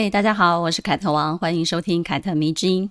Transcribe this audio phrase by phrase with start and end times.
[0.00, 2.88] 嘿，大家好，我是凯特王，欢迎收听凯特迷之音。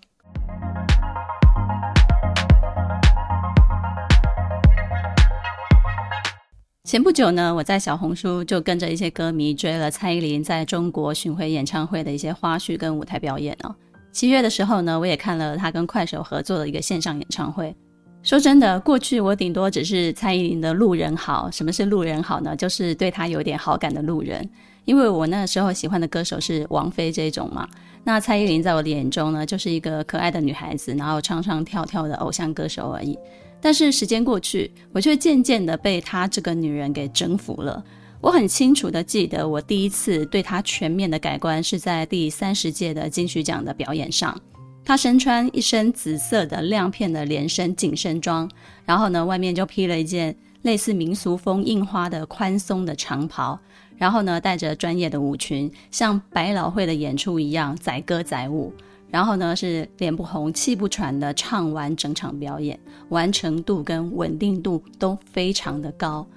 [6.83, 13.73] 前不久呢，我在小红书就跟着一些歌迷追了蔡依林在中国巡回演唱会的一些花絮跟舞台表演哦。
[14.11, 17.73] 七月的时候呢，我也看了她跟快手合作的一个线上演唱会。
[18.21, 21.49] 说真的，过去我顶多只是蔡依林的路人好。
[21.51, 22.53] 什么是路人好呢？
[22.53, 24.49] 就是对她有点好感的路人。
[24.87, 27.67] 因为我那时候喜欢的歌手是王菲这种嘛。
[28.05, 33.19] 那蔡依林在我的眼中呢，就是一个可爱的女孩子，然后唱唱跳跳的偶像歌手而已。
[33.59, 37.83] 但是时间过去，我却渐渐的被她这个女人给征服了。
[38.21, 44.39] 我很清楚的记得，我第一次对她全面的改观是在第三十届的金曲奖的表演上。
[44.85, 48.49] 她身穿一身紫色的亮片的连身紧身装，
[48.85, 53.59] 然后呢，外面就披了一件类似民俗风印花的宽松的长袍，
[53.97, 58.71] 然后呢，带着专业的舞裙，像百老汇的演出一样载歌载舞。
[59.09, 62.77] 然后呢，是脸不红气不喘的唱完整场表演，
[63.09, 66.27] 完成度跟稳定度都非常的高，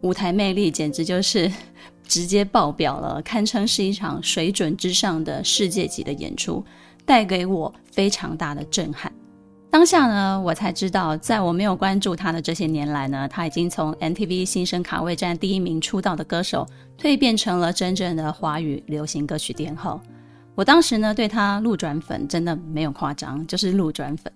[0.00, 1.50] 舞台魅力简直就是
[2.02, 6.64] 直接爆表了，堪称是一场水准之上的世界级的演出，
[7.04, 9.12] 带给我非常大的震撼。
[9.76, 16.66] 当下呢，我才知道，在我没有关注他的这些年来呢，他已经从 MTV 新生卡位战第一名出道的歌手，
[16.98, 20.00] 蜕变成了真正的华语流行歌曲天后。
[20.54, 24.32] 我当时呢，对他路转粉真的没有夸张，就是路转粉。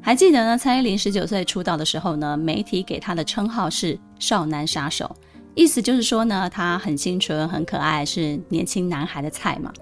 [0.00, 5.14] 还记得呢，蔡依林十九岁出道的时候呢，媒体给她的称号是“少男杀手”，
[5.54, 9.72] 意思就是说呢，她很清纯、很可爱，是年轻男孩的菜嘛。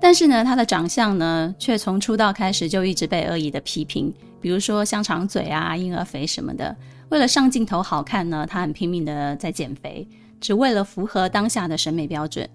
[0.00, 6.76] 但是呢，她的长相呢，却从出道开始就一直被恶意的批评，比如说香肠嘴啊、婴儿肥什么的。
[7.10, 10.06] 为了上镜头好看呢，她很拼命的在减肥，
[10.40, 12.48] 只为了符合当下的审美标准。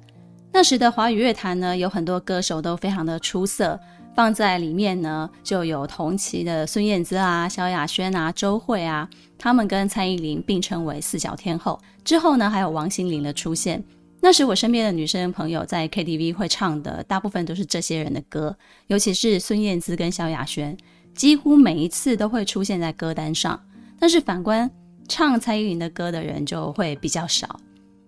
[0.52, 3.80] 那时的华语乐坛呢，有很多歌手都非常的出色，
[4.16, 11.82] 放在里面呢，就有同期的孙燕姿啊、萧亚轩啊、周蕙啊，他们跟蔡依林并称为四小天后。
[12.06, 13.84] 之后呢，还有王心凌的出现。
[14.22, 18.56] 那时我身边的女生朋友在 KTV 会唱的，大部分都是这些人的歌，
[18.88, 20.78] 尤其是孙燕姿跟萧亚轩，
[21.16, 23.60] 几乎每一次都会出现在歌单上。
[24.00, 24.70] 但是反观
[25.08, 27.60] 唱蔡依林的歌的人就会比较少。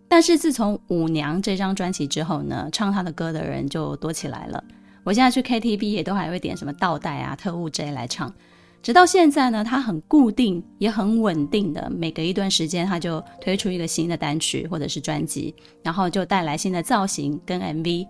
[0.07, 4.63] 但是自从《舞娘》这张专辑之后呢，唱她的歌的人就多起来了。
[5.03, 8.33] 我现在去 KTV 也都还会点什么倒带啊、特务 J 来唱。
[8.81, 18.07] 直到现在呢，她很固定也很稳定的，每隔一段时间她就推出一个新的单曲或者是专辑，然后就带来新的造型跟 MV。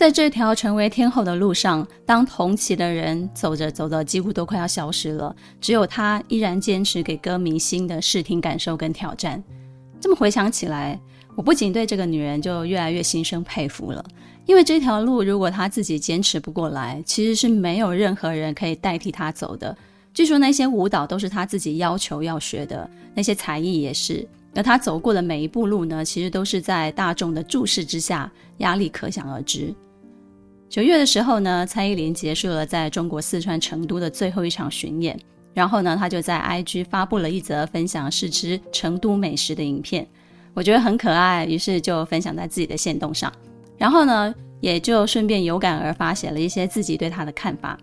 [0.00, 9.44] 在这条成为天后的路上，当同期的人走着走着几乎都快要消失了，只有她依然坚持给歌迷新的视听感受跟挑战。
[10.00, 10.98] 这么回想起来，
[11.36, 14.02] 我不仅对这个女人就越来越心生佩服了，
[14.46, 19.76] 因为这条路如果她自己坚持不过来，其实是没有任何人可以代替她走的。
[20.14, 24.26] 据说那些舞蹈都是她自己要求要学的，那些才艺也是。
[24.54, 29.74] 而她走过的每一步路呢，其实都是在大众的注视之下，压力可想而知。
[30.70, 35.18] 九月的时候呢，蔡依林结束了在中国四川成都的最后一场巡演，
[35.52, 40.06] 然后呢，她就在 IG 发布了一则分享试吃成都美食的影片。
[40.54, 43.32] 我觉得很可爱，于是就分享在自己的线动上，
[43.76, 47.76] 然后呢，也就顺便有感而发写了一些自己对她的看法。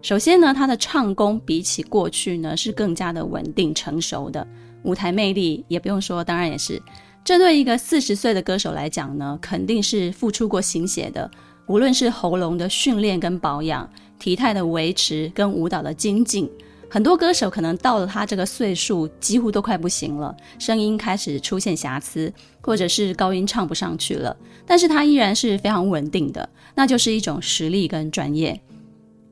[0.00, 4.46] 首先呢，他的唱功比起过去呢是更加的稳定成熟的，
[4.84, 6.80] 舞台魅力也不用说，当然也是。
[7.22, 11.30] 这对一个四十岁的歌手来讲呢，肯定是付出过心血的，
[11.70, 13.88] 无论是喉咙的训练跟保养，
[14.18, 16.50] 体态的维持跟舞蹈的精进。
[16.88, 24.36] 很多歌手可能到了他这个岁数，几乎都快不行了，声音开始出现瑕疵，或者是高音唱不上去了。
[24.66, 28.60] 但是他依然是非常稳定的，那就是一种实力跟专业。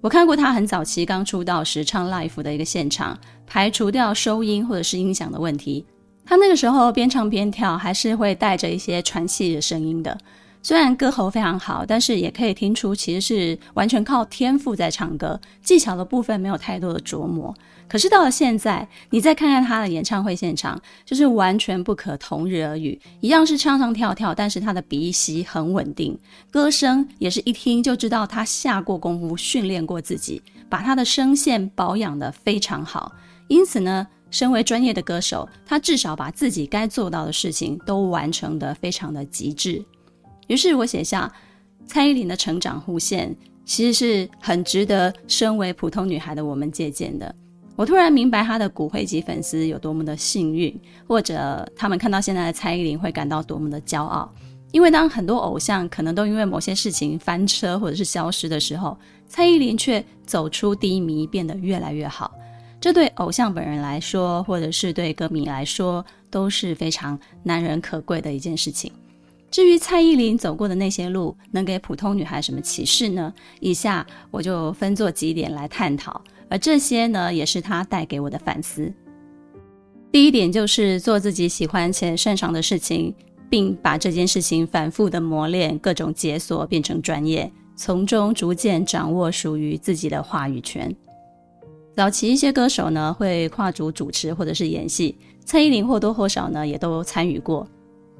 [0.00, 3.18] 我看过他很早期刚出道时唱 Life 的一个现场，
[3.48, 5.84] 排除掉收音或者是音响的问题，
[6.24, 10.16] 他那个时候边唱边跳，还是会带着一些喘气的声音的。
[10.60, 17.54] 虽然歌喉非常好，但是也可以听出其实是完全靠天赋在唱歌，技巧的部分没有太多的琢磨。
[17.88, 23.00] 可是到了现在，你再看看他的演唱会现场，就是完全不可同日而语。
[23.20, 26.18] 一样是唱唱跳跳，但是他的鼻息很稳定，
[26.50, 33.10] 歌声也是一听就知道他下过功夫训练过自己，把他的声线保养得非常好。
[33.46, 39.82] 因此呢，身为专业的歌手，他至少把自己该做到的事情都完成得非常的极致。
[40.48, 41.32] 于是我写下
[41.86, 43.34] 蔡依林的成长弧线，
[43.64, 47.34] 其实是很值得身为普通女孩的我们借鉴的。
[47.76, 54.28] 我突然明白她的骨灰级粉丝有多么的幸运，或者他们看到现在的蔡依林会感到多么的骄傲。
[54.72, 62.30] 因为当很多偶像可能都因为某些事情翻车或者是消失的时候，蔡依林却走出低迷，变得越来越好。
[62.80, 68.92] 这对偶像本人来说，或者是对歌迷来说，都是非常难能可贵的一件事情。
[69.50, 73.32] 至于蔡依林走过的那些路，能给普通女孩什么启示呢？
[73.60, 78.92] 以下我就分作几点来探讨，而这些呢，也是她带给我的反思。
[80.10, 83.14] 第一点就是做自己喜欢且擅长的事情。
[83.50, 90.94] 并把这件事情反复的磨练，各种解锁变成专业，从中逐渐掌握属于自己的话语权。
[91.96, 95.16] 早期一些歌手呢，会跨足主持或者是演戏，
[95.46, 97.66] 蔡依林或多或少呢也都参与过。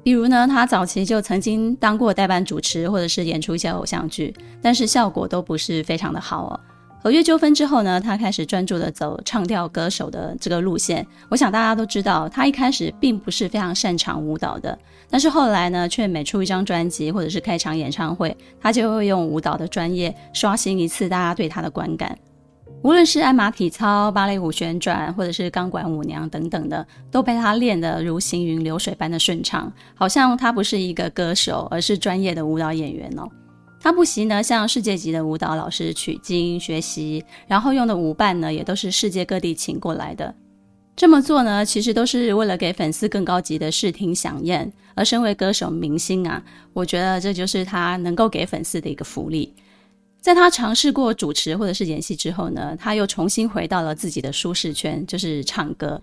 [0.03, 6.59] 比如呢，他早期就曾经当过代班主持，或者是演出一些偶像剧，但是效果都不是非常的好哦。
[7.01, 11.05] 合约纠纷之后呢，他开始专注的走唱跳歌手的这个路线。
[11.29, 14.77] 我想大家都知道，他一开始并不是非常擅长舞蹈的，
[15.09, 22.17] 但是后来呢，却每出一张专辑或者是开场演唱会，他就会用舞蹈的专业刷新一次大家对他的观感。
[22.81, 33.27] 无论是鞍马体操、芭蕾舞旋转，或者是钢管舞娘等等的，都被他练得如行云流水般的顺畅，好像他不是一个歌手，而是专业的舞蹈演员哦。
[33.81, 40.33] 他不惜呢向世界级的舞蹈老师取经学习，然后用的舞伴呢也都是世界各地请过来的。
[40.95, 44.71] 这么做呢，其实都是为了给粉丝更高级的视听饗宴。
[44.95, 46.43] 而身为歌手明星啊，
[46.73, 49.53] 我觉得这就是他能够给粉丝的一个福利。
[50.21, 56.01] 在他尝试过主持或者是演戏之后呢，他又重新回到了自己的舒适圈，就是唱歌。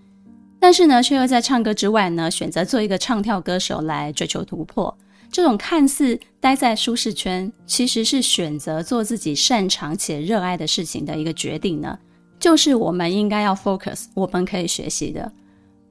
[0.59, 4.95] 但是呢，却又在唱歌之外呢，选择做一个唱跳歌手来追求突破。
[5.31, 11.99] 这种看似待在舒适圈，其实是选择做自己擅长且热爱的事情的一个决定呢，
[12.39, 15.31] 就是我们应该要 focus，我们可以学习的。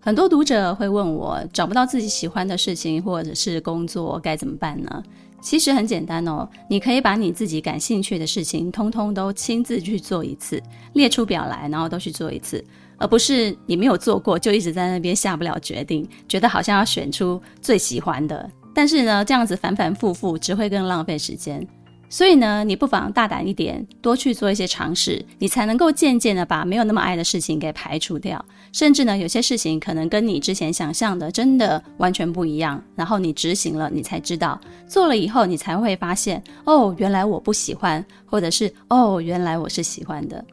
[0.00, 5.02] 很多读者会问我，找不到自己喜欢的事情或者是工作该怎么办呢？
[5.40, 10.60] 其实很简单哦，你可以把你自己感兴趣的事情，通通都亲自去做一次，
[10.94, 12.64] 列出表来，然后都去做一次，
[12.98, 18.50] 而不是你没有做过就一直在那边下不了决定，觉得好像要选出最喜欢的。
[18.74, 21.66] 但是呢，这样子反反复复只会更浪费时间。
[22.08, 28.44] 所以呢，你不妨大胆一点，多去做一些尝试，你才能够渐渐的把没有那么爱的事情给排除掉。
[28.72, 32.82] 甚至呢，有些事情可能跟你之前想象的真的完全不一样。
[32.94, 40.44] 然后你执行了，你才知道，做了以后你才会发现，哦，原来我不喜欢，或者是哦，原来我是喜欢的。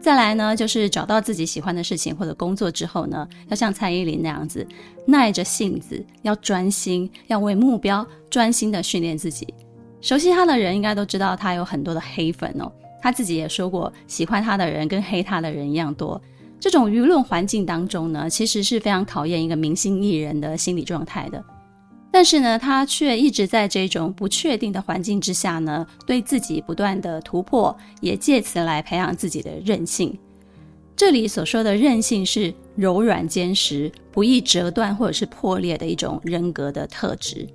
[0.00, 4.66] 再来呢，就是找到自己喜欢的事情或者工作之后呢，要像蔡依林那样子，
[5.06, 9.46] 耐着性子，要专心，要为目标专心的训练自己。
[10.04, 12.70] 熟悉他的人应该都知道，他有很多的黑粉哦。
[13.00, 16.20] 他自己也说过，喜欢他的人跟黑他的人一样多。
[16.60, 21.42] 这种舆论环境当中呢，其实是非常考验一个明星艺人的心理状态的。
[22.12, 30.14] 但是呢，他却一直在这种不确定的环境之下呢，对自己不断的突破，也借此来培养自己的韧性。
[30.94, 37.48] 这里所说的韧性是柔软坚实、不易折断或者是破裂的一种人格的特质。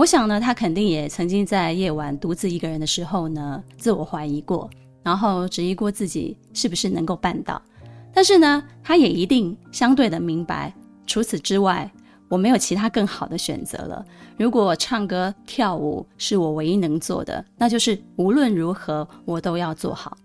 [0.00, 4.70] 我想呢，他肯定也曾经在夜晚独自一个人的时候呢，自我怀疑过，
[5.02, 7.60] 然后质疑过自己是不是能够办到。
[8.10, 10.72] 但是呢，他也一定相对的明白，
[11.06, 11.92] 除此之外，
[12.30, 14.02] 我没有其他更好的选择了。
[14.38, 20.16] 如果唱歌跳舞是我唯一能做的，那就是无论如何我都要做好。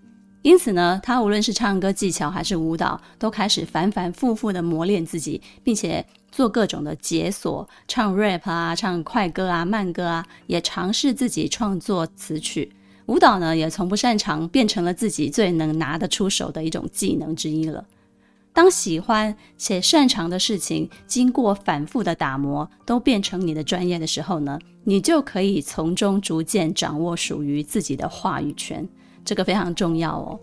[0.41, 6.05] 因此呢，他无论是唱歌技巧还是舞蹈，都开始反反复复的磨练自己，并且
[6.35, 12.73] 做各种的解锁，唱 rap 啊，唱快歌啊，慢歌啊，也尝试自己创作词曲。
[13.05, 17.85] 舞蹈呢，也从不擅长，变成了自己最能拿得出手的一种技能之一了。
[18.51, 28.85] 当喜欢且擅长的事情经过反复的打磨，都变成你的专业的时候呢，你就可以从中逐渐掌握属于自己的话语权。
[29.23, 30.37] 这个非常重要哦，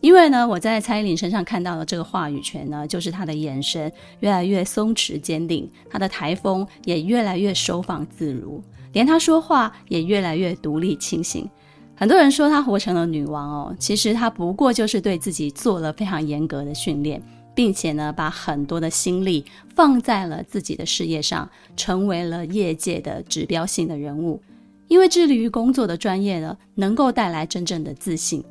[0.00, 8.62] 因为呢，我在蔡依林身上看到的这个话语权呢，就是她的眼神越来越松弛坚定，她的台风也越来越收放自如，
[8.92, 11.48] 连她说话也越来越独立清醒。
[11.96, 17.22] 很多人说她活成了女王哦，其实她不过就是对自己做了非常严格的训练。
[17.54, 24.40] 并且呢，把很多的心力放在了自己的事业上，成为了业界的指标性的人物。
[24.86, 28.44] 因为致力于工作的专业呢，能够带来真正的自信。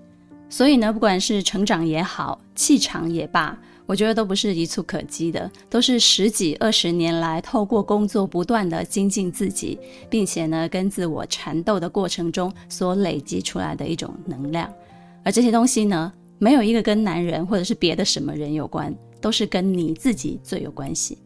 [0.50, 9.78] 所以呢，不管是成长也好，气场也罢，我觉得都不是一蹴可及的，都是十几二十年来透过工作不断的精进自己，
[10.10, 14.72] 并且呢跟自我缠斗的过程中所累积出来的一种能量。
[15.24, 21.18] 而这些东西呢，没有一个跟男人或者是别的什么人有关，都是跟你自己最有关系。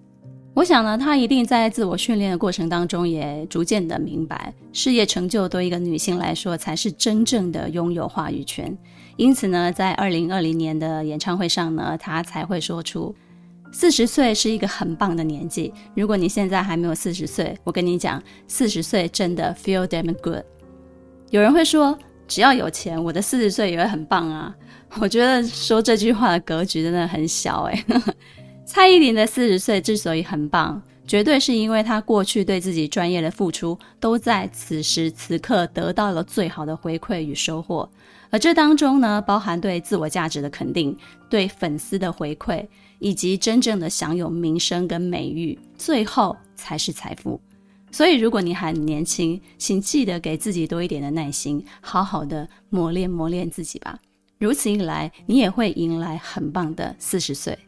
[0.53, 8.75] 我想呢，她一定在自我训练的过程当中，也逐渐的明白，事业成就对一个女性来说，才是真正的拥有话语权。
[9.17, 13.13] 因此呢，在二零二零年的演唱会上呢，他才会说出，
[13.71, 15.73] 四十岁是一个很棒的年纪。
[15.95, 20.43] 如果你现在还没有四十岁，我跟你讲，四十岁真的 feel damn good。
[21.29, 24.55] 有人会说，只要有钱，我的四十岁也会很棒啊。
[24.99, 27.85] 我觉得说这句话的格局真的很小哎。
[28.65, 37.91] 蔡依林的四十岁之所以很棒，绝对是因为他过去对自己专业的付出，都在此时此刻得到了最好的回馈与收获。
[38.29, 40.97] 而这当中呢，包含对自我价值的肯定、
[41.29, 42.65] 对粉丝的回馈，
[42.99, 47.37] 以及真正的享有名声跟美誉，最后才是财富。
[47.91, 53.99] 所以，如果你还年轻，请记得给自己多一点的耐心，好好的磨练磨练自己吧。
[54.39, 57.59] 如此一来，你也会迎来很棒的四十岁。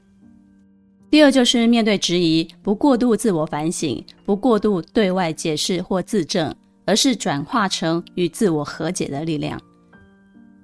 [1.14, 6.52] 第二就是面对质疑，不过度自我反省，不过度对外解释或自证，
[6.88, 9.62] 而是转化成与自我和解的力量。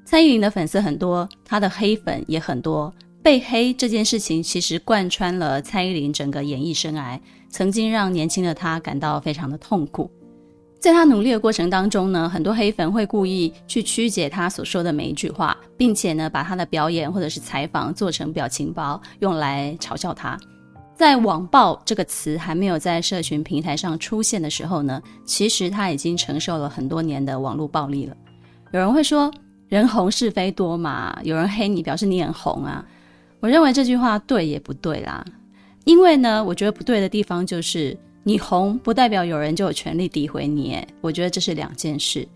[0.05, 2.91] 蔡依林的粉丝很多，她的黑粉也很多。
[3.21, 7.19] 被黑这件事情其实贯穿了蔡依林整个演艺生涯，
[7.51, 10.09] 曾经让年轻的她感到非常的痛苦。
[10.79, 20.39] 在他努力的过程当中呢，很多黑粉会故意去曲解他所说的每一句话，并且呢，把他的表演或者是采访做成表情包，用来嘲笑他。
[20.95, 28.15] 在网暴这个词还没有在社群平台上出现的时候呢，其实他已经承受了很多年的网络暴力了。
[28.71, 29.29] 有人会说，
[29.67, 32.85] 人红是非多嘛，有人黑你，表示你很红啊。
[33.41, 35.25] 我认为这句话对也不对啦，
[35.83, 37.97] 因为呢，我觉得不对的地方就是。
[38.23, 42.27] 你红不代表有人就有权利诋毁你，诶，我觉得这是两件事。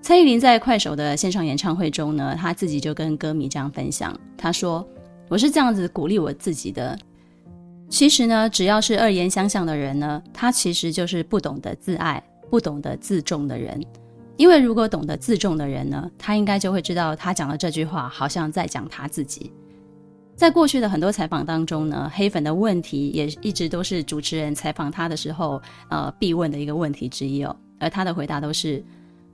[0.00, 4.86] 蔡依林在快手的线上演唱会中呢，她自己就跟歌迷这样分享，她说
[5.28, 6.96] ：“我是这样子鼓励我自己的。
[7.90, 13.82] 其实呢，只要是恶言相向的人呢，他其实就是不懂得自爱、不懂得自重的人。
[14.36, 19.52] 因为如果懂得自重的人呢，他应该就会知道，他讲的这句话好像在讲他自己。”
[20.38, 27.54] 在过去的很多采访当中呢，黑粉的问题也一直都是主持人采访他的时候，呃，必问的一个问题之一哦。
[27.80, 28.80] 而他的回答都是，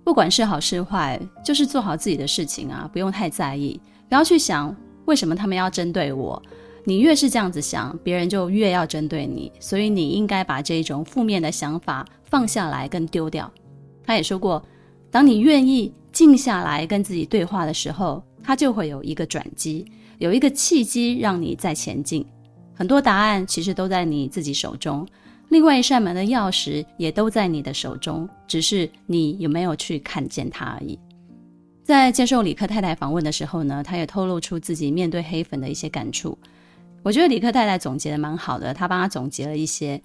[0.03, 6.43] 不管是好是坏，就是做好自己的事情啊，不用太在意，不要去想为什么他们要针对我。
[6.85, 9.53] 你越是这样子想，别人就越要针对你。
[9.61, 13.53] 所以你应该把这种负面的想法放下来跟丢掉。
[14.07, 14.65] 他也说过，
[15.11, 19.85] 当你愿意静下来跟自己对话的时候，他就会有一个转机。
[20.25, 22.25] 有一个契机让你再前进，
[22.75, 25.07] 很多答案其实都在你自己手中，
[25.50, 30.99] 另外一扇门的钥匙也都在你的手中，只是你有没有去看见它而已。
[31.83, 36.38] 在接受李克太太访问的时候呢，她也透露出自己面对黑粉的一些感触。
[37.02, 40.00] 我觉得李克太太总结的蛮好的，她帮她总结了一些。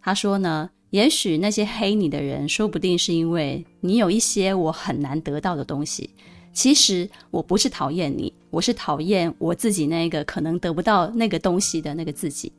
[0.00, 6.10] 她说呢，也许那些黑你的人，说不定是因为你有一些我很难得到的东西。
[6.54, 12.50] 其实我不是讨厌你，我是讨厌我自己那个可能得不到那个东西的那个自己。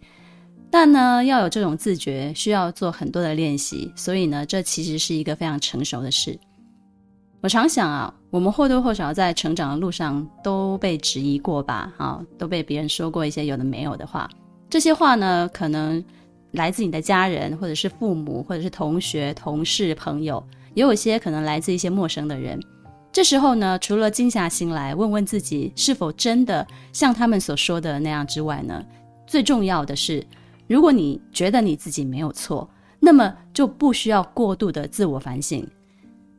[0.70, 3.90] 但呢，要有这种自觉，需要做很多的练习。
[3.96, 6.38] 所以呢，这其实是一个非常成熟的事。
[7.40, 11.94] 我常想啊，我们或多或少在成长的路上都被质疑过吧？
[11.98, 14.30] 啊，都被别人说过一些有的没有的话。
[14.70, 16.04] 这些话呢，可能
[16.52, 22.60] 来自你的家人，或者是父母，或者是同学、同事、朋友，也有些可能来自一些陌生的人。
[23.16, 28.86] 这时候呢，除了静下心来问问自己是否真的像他们所说的那样之外呢，
[29.26, 30.22] 最重要的是，
[30.68, 32.70] 如果你觉得你自己没有错，
[33.00, 35.66] 那么就不需要过度的自我反省。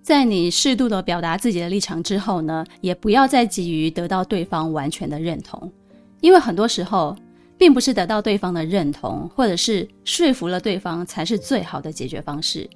[0.03, 5.73] 在你适度的表达自己的立场之后呢，也不要再急于得到对方完全的认同，
[6.21, 7.17] 因为很多时候，
[7.57, 12.69] 并不是得到对方的认同，或者是说服了对方才是最好的解决方式。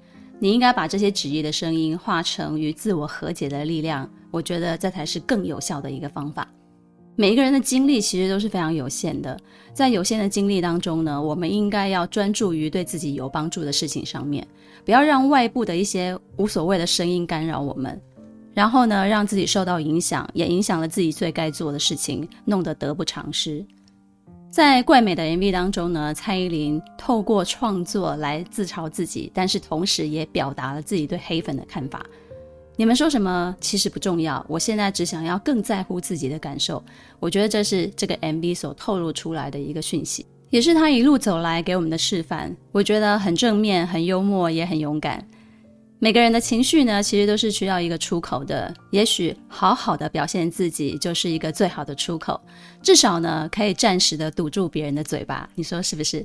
[0.43, 6.49] 你应该把这些质疑的声音化成与自我和解的力量，我觉得这才是更有效的一个方法。
[7.15, 9.39] 每一个人的精力其实都是非常有限的，
[9.75, 14.47] 在有限的精力当中呢，我们应该要专注于对自己有帮助的事情上面，
[14.83, 18.01] 不要让外部的一些无所谓的声音干扰我们，
[18.55, 23.63] 然后呢，让自己受到影响，也影响了自己最该做的事情，弄得得不偿失。
[24.51, 32.05] 在怪美的 MV 当中呢，蔡依林透过创作来自嘲自己，但是同时也表达了自己对黑粉的看法。
[32.75, 36.83] 你们说什么其实不重要，我现在只想要更在乎自己的感受。
[37.21, 42.55] 我觉得这是这个 MV 所透露出来的一个讯息，也是他一路走来给我们的示范。
[42.73, 45.25] 我觉得很正面、很幽默，也很勇敢。
[46.03, 48.75] 每个人的情绪呢，其实都是需要一个出口的。
[48.91, 52.41] 也许好好的表现自己，就是一个最好的出口。
[52.83, 55.47] 至少呢，可以暂时的堵住别人的嘴巴。
[55.55, 56.25] 你说是不是？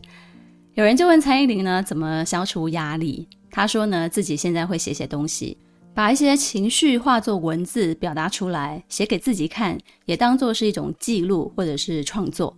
[0.75, 3.27] 有人就问蔡依林呢，怎么消除压力？
[3.51, 5.57] 她说呢，自己现在会写写东西，
[5.93, 12.55] 把一些情绪化作文字表达出来，写给自己看，也当做是一种记录或者是创作。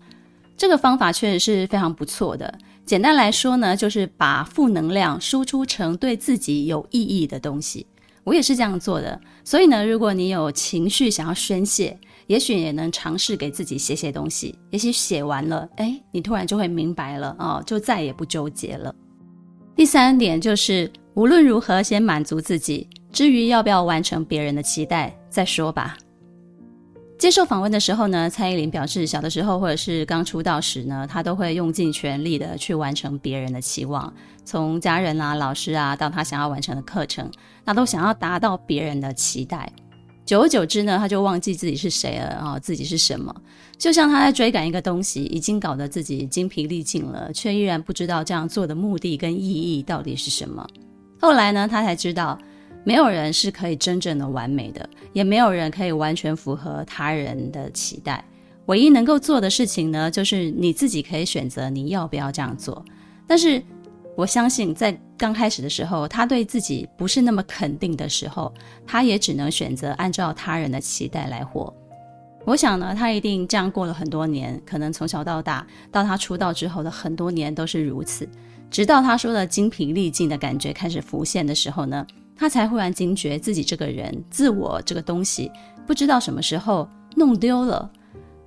[0.55, 2.59] 这个方法确实是非常不错的。
[2.87, 7.85] 简单来说呢，就是把负能量输出成对自己有意义的东西。
[8.23, 9.19] 我也是这样做的。
[9.43, 14.57] 所以呢，如果你有情绪想要宣泄，也许也能尝试给自己写写东西。
[14.69, 18.95] 也许写完了，哎，你突然就会明白了哦，就再也不纠结了。
[19.75, 25.97] 第三点就是，无论如何先满足自己，至于要不要完成别人的期待，再说吧。
[27.17, 34.13] 接受访问的时候呢，蔡依林表示，小的时候或者是刚出道时呢，她都会用尽全力的去完成别人的期望，
[34.45, 37.27] 从家人啊、老师啊，到她想要完成的课程，
[37.65, 39.67] 那都想要达到别人的期待。
[40.25, 43.35] 久而久之呢，她就忘记自己是谁了啊、哦，自己是什么。
[43.79, 50.63] 就像她在追赶一个东西，已经搞得自己精疲力尽了，却依然不知道这样做的目的跟意义到底是什么。
[51.19, 52.37] 后来呢，她才知道。
[52.87, 58.23] 没有人是可以真正的完美的，也没有人可以完全符合他人的期待。
[58.67, 62.81] 唯一能够做的事情呢，就是你自己可以选择你要不要这样做。
[63.27, 63.61] 但是
[64.15, 68.53] 我相信，在刚开始的时候，他对自己不是那么肯定的时候，
[68.85, 71.73] 他也只能选择按照他人的期待来活。
[72.45, 78.25] 我想呢，他一定这样过了很多年，可能从小到大，到他出道之后的很多年都是如此。
[78.71, 85.51] 直到他说的精疲力尽的感觉开始浮现的时候呢，他才忽然惊觉自己这个人，自我这个东西，
[85.85, 87.91] 不知道什么时候弄丢了。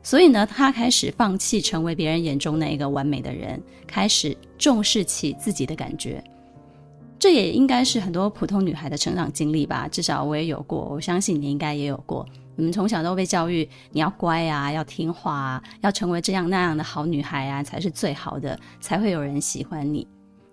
[0.03, 6.23] 所以呢，他开始放弃成为别人眼中那一个完美的人，开始重视起自己的感觉。
[7.19, 12.27] 这也应该是很多普通女孩的成长经历吧，至少我也有过，我相信你应该也有过。
[12.57, 20.07] 你们从小都被教育，你要乖啊，要听话啊，要成为这样那样的好女孩啊，才是最好的，才会有人喜欢你。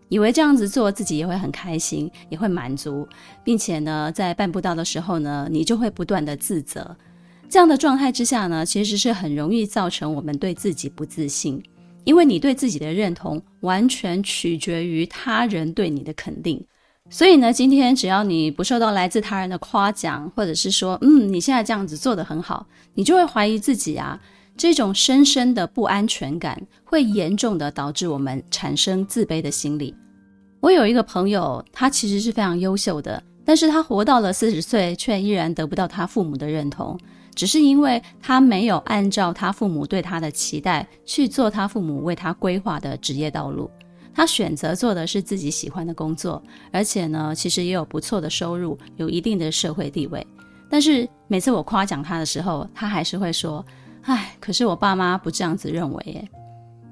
[0.10, 3.08] 以为这样子做自己也会很开心，也会满足，
[3.44, 6.96] 并且呢，在办不到的时候呢，你就会不断的自责。
[7.50, 11.62] 这样的状态之下呢，其实是很容易造成我们对自己不自信，
[12.04, 16.64] 因为你对自己的认同完全取决于他人对你的肯定。
[17.10, 24.20] 所以呢，今天只要你不受到来自他人的夸奖，或者是说，嗯，你现在这样子做得很好，你就会怀疑自己啊。
[24.58, 29.96] 这种深深的不安全感会严重的导致我们产生自卑的心理。
[30.60, 37.00] 我有一个朋友，他其实是非常优秀的，但是他活到了四十岁，却依然得不到他父母的认同，
[37.36, 43.70] 只是因为他没有按照他父母对他的期待去做他父母为他规划的职业道路。
[44.12, 46.42] 他选择做的是自己喜欢的工作，
[46.72, 50.26] 而且呢，其实也有不错的收入，有一定的社会地位。
[50.68, 53.64] 但是每次我夸奖他的时候，他还是会说。
[54.08, 56.28] 唉，可是我爸妈不这样子认为耶。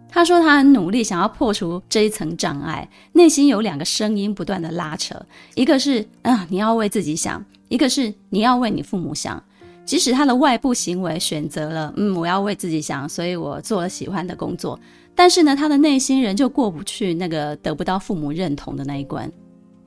[0.09, 5.15] 他说他很努力，想要破除这一层障碍，内心有两个声音不断的拉扯，
[5.55, 9.41] 一个是啊，你要为自己想；一个是你要为你父母想。
[9.85, 14.77] 即使他的外部行为选择了，嗯，我要为自己想，所以我做了喜欢的工作，
[15.15, 19.31] 但是呢，他的内心仍旧过不去那个得不到父母认同的那一关。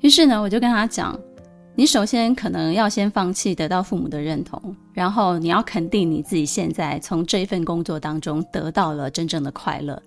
[0.00, 1.18] 于是呢，我就跟他讲。
[1.78, 10.02] 你首先可能要先放弃得到父母的认同，然后你要肯定你自己现在从这一份工作当中得到了真正的快乐。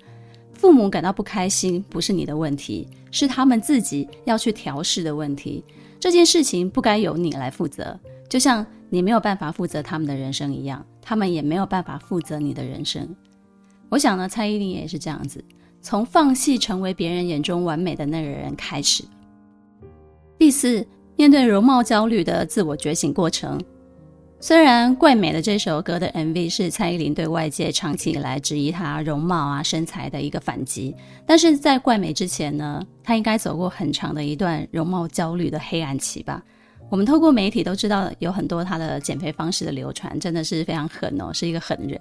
[0.52, 5.64] 父母感到不开心不是你的问题，是他们自己要去调试的问题。
[5.98, 13.08] 这件事情不该由你来负责，就像你没有办法负责他们的人生一样，他们也没有办法负责你的人生。
[13.88, 15.42] 我想呢，蔡依林也是这样子，
[15.82, 19.06] 从放弃成为别人眼中完美的那个人开始。
[20.38, 20.86] 第四。
[21.22, 23.62] 面对容貌焦虑的自我觉醒过程，
[24.40, 36.42] 虽然《怪美》的这首歌的 MV 是蔡依林对外界长期以来质疑她容貌啊身材的一个反击，但是在《怪美》之前呢，她应该走过很长的一段容貌焦虑的黑暗期吧。
[36.90, 42.00] 我们透过媒体都知道有很多她的减肥方式的流传，真的是非常狠哦，是一个狠人。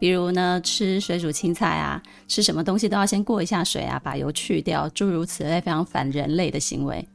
[0.00, 7.06] 比如呢，吃水煮青菜啊，吃什么东西都要先过一下水啊，把油去掉，诸如此类非常反人类的行为。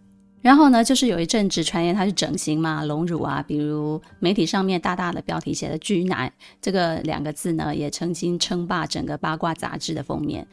[0.41, 10.47] 然后呢，就是有一阵子传言他是整形嘛，隆乳啊，比如媒体上面大大的标题写的“巨奶”这个两个字呢，也曾经称霸整个八卦杂志的封面。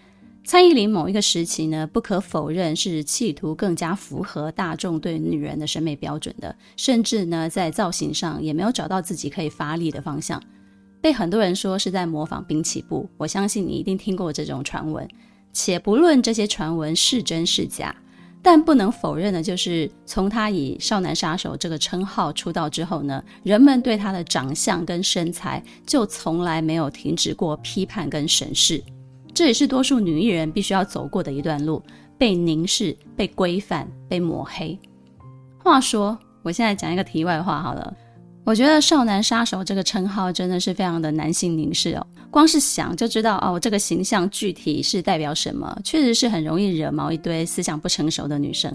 [0.45, 10.43] 蔡依林某一个时期呢，不可否认是企图更加符合大众对女人的审美标准的，甚至呢，在造型上也没有找到自己可以发力的方向，
[11.01, 13.09] 被很多人说是在模仿滨崎步。
[13.17, 15.07] 我相信你一定听过这种传闻，
[15.53, 17.95] 且不论这些传闻是真是假，
[18.51, 28.83] 但不能否认的就是，从他以少男杀手这个称号出道之后呢，人们对他的长相跟身材就从来没有停止过批判跟审视。
[29.35, 31.83] 这也是多数女艺人必须要走过的一段路：
[32.17, 34.79] 被凝视、被规范、被抹黑。
[35.63, 37.95] 话说，我现在讲一个题外话好了。
[38.45, 42.07] 我觉得“少男杀手”这个称号真的是非常的男性凝视哦。
[42.31, 48.73] 光是想就知道哦，这个形象具体是代表什么，确实是很容易惹毛一堆思想不成熟的女生。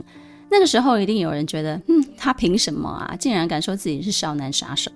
[0.50, 4.92] 那个时候一定有人觉得，嗯，他凭什么啊，竟然敢说自己是少男杀手？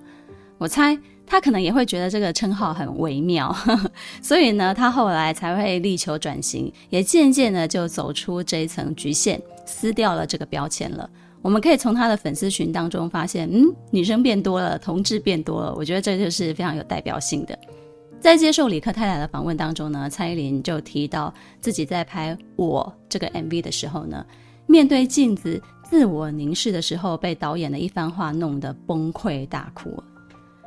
[0.58, 0.98] 我猜。
[1.30, 3.92] 他可能也会觉得这个称号很微妙，呵呵，
[4.22, 11.10] 所以呢，他后来才会力求转型，也渐渐的就走出这一层局限，撕掉了这个标签了。
[11.42, 17.60] 我们可以从他的粉丝群当中发现，嗯，女生变多了，同志变多了，我觉得这就是非常有代表性的。
[18.20, 24.26] 在接受李克太太的访问当中呢，蔡依林就提到自己在拍《我》这个 MV 的时候呢，
[24.66, 30.04] 面对镜子自我凝视的时候，被导演的一番话弄得崩溃大哭。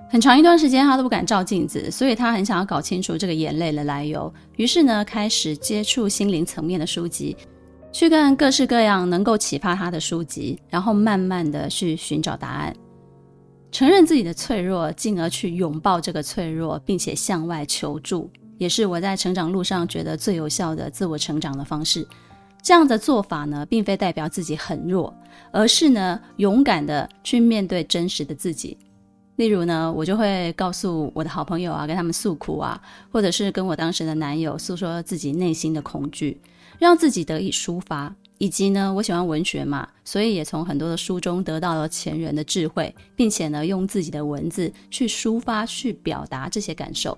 [0.08, 4.32] 很长一段时间，他都不敢照镜子，所以他很想要搞清楚这个眼泪的来由。
[4.56, 7.36] 于是呢，开始接触心灵层面的书籍，
[7.92, 12.74] 去看各式各样能够启发他的书籍，然后慢慢的去寻找答案，
[13.72, 18.28] 承认自己的脆弱，进而去拥抱这个脆弱，并且向外求助，
[18.58, 22.06] 也是我在成长路上觉得最有效的自我成长的方式。
[22.62, 25.14] 这样的做法呢，并非代表自己很弱，
[25.50, 28.76] 而是呢，勇敢的去面对真实的自己。
[29.36, 32.78] 例如呢，我就会告诉我的好朋友啊，跟他们诉苦啊，
[33.10, 36.38] 或者是跟我当时的男友诉说自己内心的恐惧，
[36.78, 38.14] 让自己得以抒发。
[38.40, 47.16] 以及呢，我喜欢文学嘛，所以也从很多的书中得到了前人的智慧，并且呢，用自己的文字去抒发、去表达这些感受。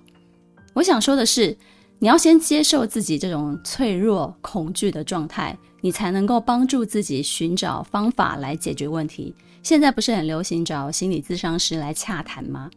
[0.75, 1.57] 我想说的是，
[2.01, 9.33] 你要先接受自己这种脆弱、恐惧的状态，你才能够帮助自己寻找方法来解决问题。
[9.63, 12.69] 现在不是很流行找心理咨商师来洽谈吗？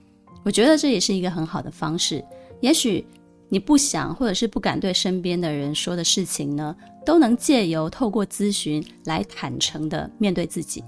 [0.43, 2.23] 我觉得这也是一个很好的方式。
[2.61, 3.03] 也许
[3.49, 10.83] 你不想或者是不敢对身边的人说的事情呢，都能借由透过咨询来坦诚的面对自己。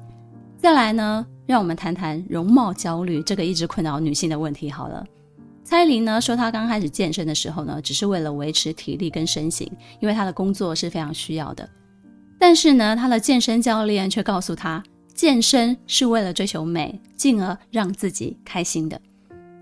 [0.58, 4.72] 再来呢，让我们谈谈容貌焦虑这个一直困扰女性的问题。
[4.72, 5.06] 好了，
[5.64, 11.70] 蔡依林呢说她刚开始健身的时候呢，只是为了维持体力跟身形，因为她的工作是非常需要的。
[12.40, 14.84] 但是呢，她的健身教练却告诉她。
[15.14, 19.02] 健身是为了追求美，进而让自己开心的。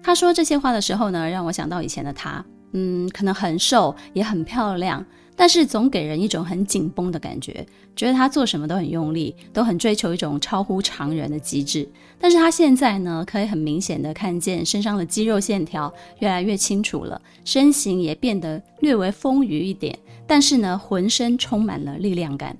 [0.03, 2.45] 她说这些话的时候呢，让我想到以前的她，
[2.78, 11.88] 嗯，可能很瘦，也很漂亮，但是总给人一种很紧绷的感觉，觉得她做什么都很用力，都很追求一种超乎常人的极致。
[12.20, 22.58] 但是她现在呢，可以很明显的看见身上的肌肉线条越来越清楚了，身形也变得略微丰腴一点，但是呢，浑身充满了力量感。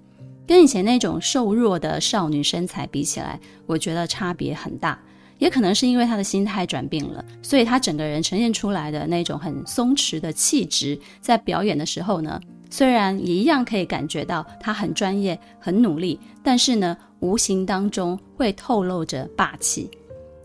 [0.48, 4.98] 跟以前那种瘦弱的少女身材比起来，我觉得差别很大。
[5.38, 19.90] 也可能是因为他的心态转变了，所以他整个人呈现出来的那种很松弛的气质，在表演的时候呢，虽然也一样可以感觉到他很专业、很努力，但是呢，无形当中会透露着霸气。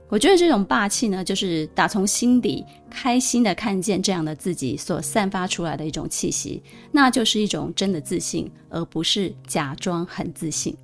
[0.09, 10.77] 我觉得这种霸气呢，就是打从心底开心的看见这样的自己所散发出来的一种气息，那就是一种真的自信，而不是假装很自信。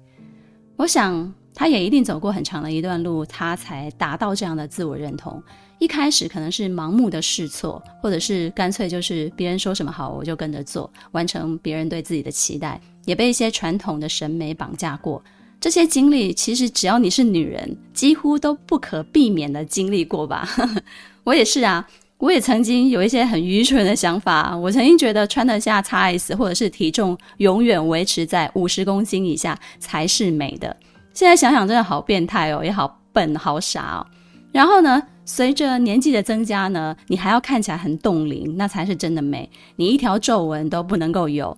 [0.77, 5.43] 我想他也一定走过很长的一段路，他才达到这样的自我认同。
[5.79, 15.23] 一开始可能是盲目的试错，或者是干脆就是别人说什么好我就跟着做，完成别人对自己的期待，也被一些传统的审美绑架过。
[15.59, 20.47] 这些经历其实只要你是女人，几乎都不可避免的经历过吧。
[21.25, 21.87] 我也是啊，
[22.19, 24.55] 我也曾经有一些很愚蠢的想法。
[24.55, 30.77] 我曾经觉得穿得下 XS 或者是体重永远维持在五十公斤以下才是美的。
[31.17, 34.07] 现在想想真的好变态哦，也好笨，好傻哦。
[34.53, 39.49] 然后呢，随着年纪的增加呢，你还要看起来很冻龄，那才是真的美。
[39.77, 41.57] 你一条皱纹都不能够有。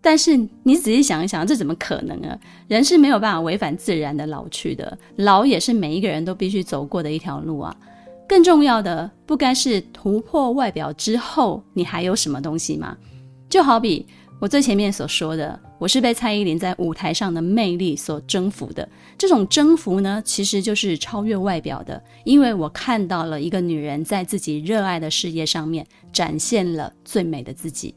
[0.00, 2.36] 但是你仔细想一想，这怎么可能啊？
[2.66, 7.72] 人是没有办法违反自然的老去的，老也是每一个人都必须走过的一条路啊。
[8.28, 12.96] 更重要的，不该是突破外表之后，你还有什么东西吗？
[13.48, 14.04] 就好比
[14.40, 18.88] 我最前面所说的，我是被蔡依林在舞台上的魅力所征服的。
[19.18, 27.94] 这种征服呢，其实就是超越外表的，因为我看到了一个女人在自己热爱的事业上面展现了最美的自己。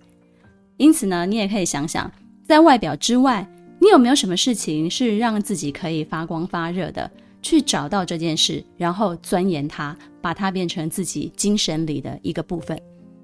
[0.77, 2.11] 因此呢，你也可以想想，
[2.45, 3.47] 在外表之外，
[3.79, 7.09] 你有没有什么事情是让自己可以发光发热的？
[7.41, 12.77] 去找到这件事，然后钻研它，把它变成自己精神里的一个部分，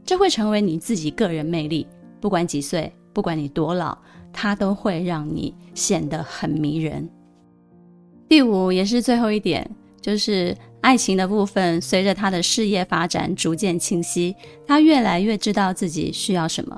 [0.06, 1.86] 这会成为你自己个人魅力。
[2.22, 3.98] 不管几岁，不管你多老，
[4.36, 7.10] 它都会让你显得很迷人。
[8.28, 9.66] 第五，也是最后一点，
[10.02, 11.80] 就是爱情的部分。
[11.80, 14.36] 随着他的事业发展逐渐清晰，
[14.68, 16.78] 他越来越知道自己需要什么。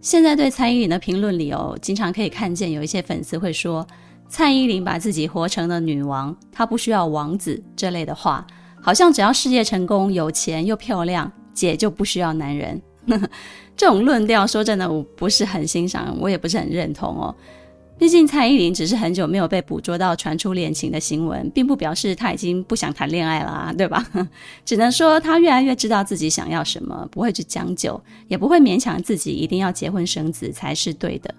[0.00, 3.86] 现在对蔡依林的评论里哦，经常可以看见有一些粉丝会说。
[4.28, 8.46] 蔡依林把自己活成了女王，她不需要王子这类的话，
[8.82, 12.82] 好像只要事业成功、有钱又漂亮，姐就不需要男人。
[13.78, 17.34] 这种论调，说真的，我不是很欣赏，我也不是很认同哦。
[17.96, 24.04] 毕竟蔡依林只是很久没有被捕捉到传出恋情的新闻，并不表示她已经不想谈恋爱了啊，对吧？
[24.64, 31.32] 只能说她越来越知道自己想要什么，不会去将就，也不会勉强自己一定要结婚生子才是对的。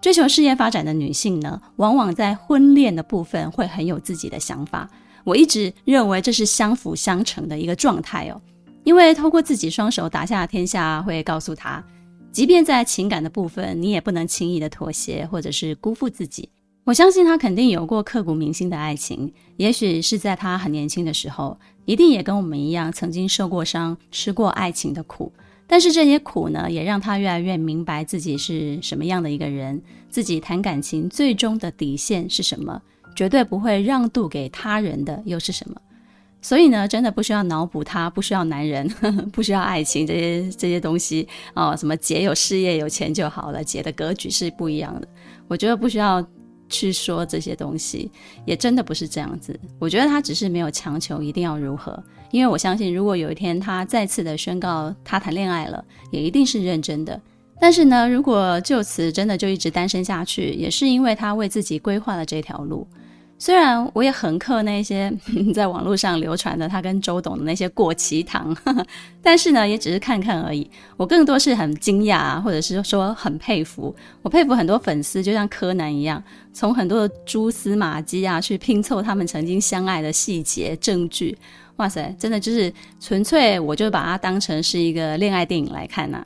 [0.00, 4.88] 追求事业发展的女性呢，往往在婚恋的部分会很有自己的想法。
[5.24, 8.40] 我一直认为这是相辅相成的一个状态哦，
[8.86, 11.84] 因为透过自己双手打下天下，会告诉他，
[12.30, 16.48] 即便在情感的部分，你也不能轻易的妥协或者是辜负自己。
[16.84, 25.32] 我相信他肯定有过刻骨铭心的爱情，也许是在他很年轻的时候，一定也跟我们一样，曾经受过伤，吃过爱情的苦。
[25.66, 32.80] 但是这些苦呢，也让他越来越明白自己是什么样的一个人，自己谈感情最终的底线是什么，
[33.16, 35.74] 绝对不会让渡给他人的又是什么。
[36.46, 38.88] 所以呢，真的不需要脑补他，不需要男人，
[39.34, 41.74] 不需要爱情这些这些东西哦。
[41.76, 45.08] 什么姐有事业有钱就好了，姐的格局是不一样的。
[45.48, 46.24] 我觉得不需要
[46.68, 48.12] 去说这些东西，
[48.44, 49.58] 也真的不是这样子。
[49.80, 52.00] 我觉得他只是没有强求一定要如何。
[52.30, 57.20] 因为我相信，如果有一天他再次的宣告他谈恋爱了，也一定是认真的。
[57.60, 62.86] 但是呢，如果就此真的就一直单身下去，也是因为他为自己规划了这条路。
[63.38, 65.12] 虽然我也很克那些
[65.54, 68.56] 在网络上流传的他跟周董的那些过期糖，
[69.22, 70.68] 但是呢，也只是看看而已。
[70.96, 73.94] 我更多是很惊讶，或者是说很佩服。
[74.22, 76.22] 我佩服很多粉丝，就像柯南一样，
[76.54, 81.36] 从很多的蛛丝马迹啊，去拼凑他们曾经相爱的细节证据。
[81.76, 86.24] 哇塞，真的就是纯粹，我就把它当成是一个恋爱电影来看呐、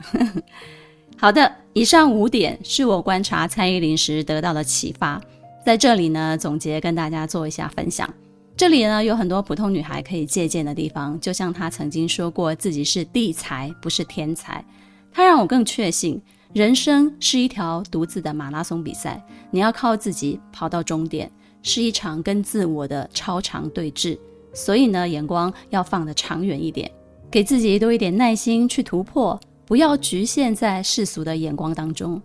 [1.19, 5.21] 好的，以上五点是我观察蔡依林时得到的启发，
[5.63, 8.11] 在这里呢，总结跟大家做一下分享。
[8.57, 14.63] 这里呢，有很多普通女孩可以借鉴的地方，就像她曾经说过自己是地才，不是天才。
[15.11, 16.21] 她让我更确信，
[16.53, 24.17] 人生是一条独自的马拉松比赛，你要靠自己跑到终点，是一场跟自我的超长对峙。
[24.53, 26.89] 所以呢，眼光要放得长远一点，
[27.29, 32.21] 给自己多一点耐心去突破，不要局限在世俗的眼光当中。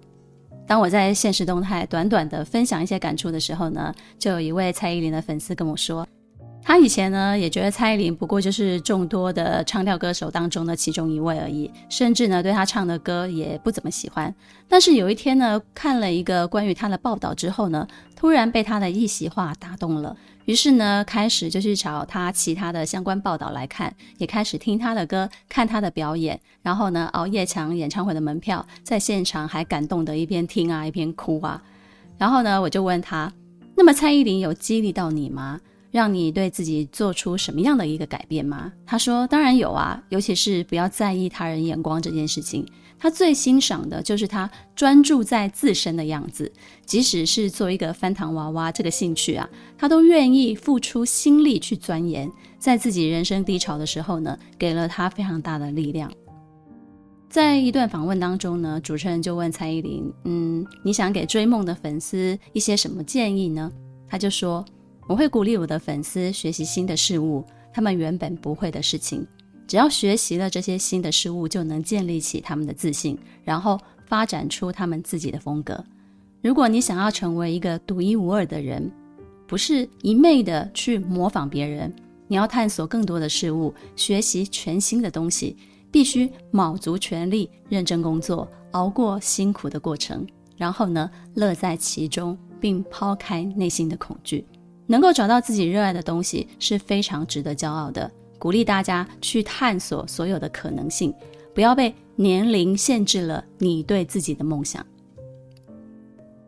[0.67, 6.07] 当我在现实动态短短的分享一些感触的时候呢，就有一位蔡依林的粉丝跟我说。
[6.67, 14.35] 他以前呢也觉得蔡依林不过就是众多的唱跳歌手当中的其中一位而已，甚至呢对他唱的歌也不怎么喜欢。
[14.67, 31.63] 但是有一天呢看了一个关于他的报道之后呢，突然被他的一席话打动了，于是呢开始就去找他其他的相关报道来看，也开始听他的歌，看他的表演，然后呢熬夜抢演唱会的门票，在现场还感动的一边听啊一边哭啊。
[32.19, 33.33] 然后呢我就问他，
[33.77, 35.61] 那么蔡依林有激励到你吗？
[35.91, 38.73] 让你对自己做出什么样的一个改变吗？
[38.85, 42.67] 他说：“当然有啊，尤其是不要在意他人眼光这件事情。
[42.99, 46.51] 他最欣赏的就是他专注在自身的样子，
[46.87, 52.31] 即使是做一个翻糖娃娃这个兴趣啊，他都愿意付出心力去钻研。
[52.59, 56.11] 在自己人生低潮的时候呢，给了他非常大的力量。
[57.29, 63.71] 在一段访问当中呢，主持人就问蔡依林：‘嗯，你想给追梦的粉丝一些什么建议呢？’
[64.09, 64.65] 他就说。”
[65.07, 69.25] 我会鼓励我的粉丝学习新的事物，他们原本不会的事情，
[69.67, 75.85] 只要学习了这些新的事物，就能建立起他们的自信，然后发展出他们自己的风格。
[76.43, 78.91] 如果你想要成为一个独一无二的人，
[79.47, 81.95] 不是一昧的去模仿别人，
[82.27, 85.57] 你要探索更多的事物，学习全新的东西，
[85.91, 94.45] 必须卯足全力，认真工作，熬过辛苦的过程，然后呢，乐在其中，并抛开内心的恐惧。
[94.87, 98.11] 能够找到自己热爱的东西是非常值得骄傲的。
[98.39, 101.13] 鼓励大家去探索所有的可能性，
[101.55, 104.85] 不要被年龄限制了你对自己的梦想。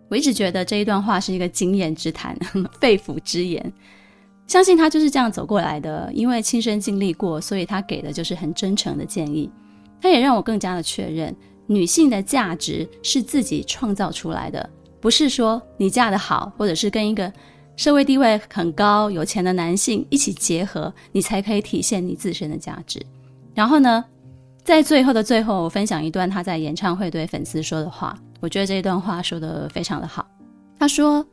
[0.08, 2.36] 我一直觉得这一段话是一个经验之谈，
[2.80, 3.72] 肺腑之言。
[4.46, 9.50] 相信他就是这样走过来的，因为亲身经历过，所以他给的就是很真诚的建议。
[10.00, 11.34] 他也让我更加的确认，
[11.66, 14.70] 女性的价值是自己创造出来的，
[15.00, 17.30] 不是说你嫁得好，或者是跟一个
[17.78, 23.00] 社会地位很高、有钱的男性一起结合，你才可以体现你自身的价值。
[23.54, 24.04] 然后呢，
[24.64, 30.26] 在最后的最后，我分享一段他在演唱会对粉丝说的话，我觉得这一段话说得非常的好。
[30.76, 31.24] 他说，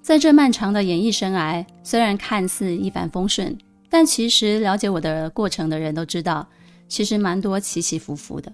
[0.00, 3.58] 在这漫长的演艺生涯，虽然看似一帆风顺，
[3.90, 6.46] 但其实了解我的过程的人都知道，
[6.86, 8.52] 其实蛮多起起伏伏的。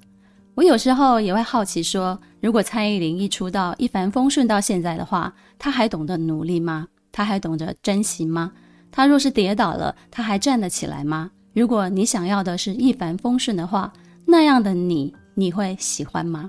[0.54, 6.88] 我有时候也会好奇说，如果蔡依林一出道一帆风顺到现在的话，她还懂得努力吗？
[7.14, 8.50] 他还懂得珍惜吗？
[8.90, 11.30] 他若是跌倒了，他还站得起来吗？
[11.52, 13.92] 如果你想要的是一帆风顺的话，
[14.26, 16.48] 那样的你，你会喜欢吗？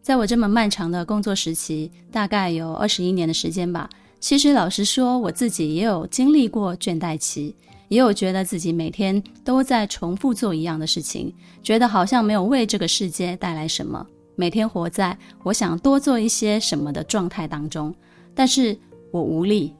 [0.00, 3.90] 在我这么漫长的工作时期，大概有二十一年的时间吧。
[4.20, 7.52] 其实老实说，我自己也有经历过倦怠期。
[7.88, 17.94] 也有觉得自己每天都在重复做一样的事情，觉得好像没有为这个世界带来什么，每天活在我想多做一些什么的状态当中，
[18.34, 18.78] 但是
[19.10, 19.74] 我无力。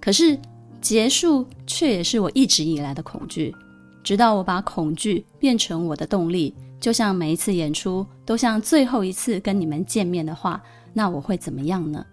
[0.00, 0.38] 可是
[0.80, 3.54] 结束却也是我一直以来的恐惧，
[4.02, 10.62] 直到我把恐惧变成我的动力，就像每一次演出都像最后一次跟你们见面的话，
[10.92, 12.04] 那我会怎么样呢？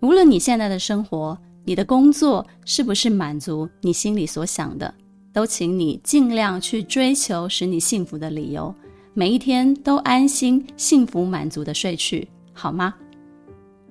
[0.00, 4.94] 无论你现在的生活，你的工作是不是满足你心里所想的？
[5.32, 8.74] 都请你尽量去追求使你幸福的理由，
[9.14, 12.94] 每一天都安心、幸福、满足的睡去，好吗？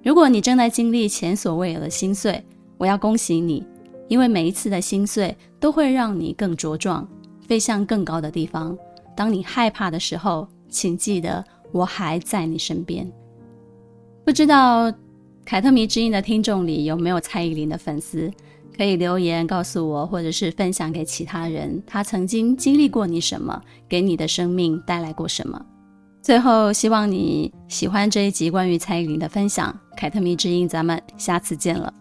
[0.07, 2.41] 如果你正在经历前所未有的心碎，
[2.77, 3.61] 我要恭喜你，
[4.07, 7.05] 因为每一次的心碎都会让你更茁壮，
[7.45, 8.73] 飞向更高的地方。
[9.17, 11.43] 当你害怕的时候，请记得
[11.73, 13.05] 我还在你身边。
[14.23, 14.89] 不知道。
[15.43, 18.31] 凯特迷之音的听众里有没有蔡依林的粉丝？
[18.77, 21.83] 可以留言告诉我，或者是分享给其他人。
[21.85, 23.61] 他曾经经历过你什么？
[23.89, 25.65] 给你的生命带来过什么？
[26.27, 29.73] 最后，希望你喜欢这一集关于蔡依林的分享。
[29.95, 31.93] 凯特迷之音，咱们下次见了。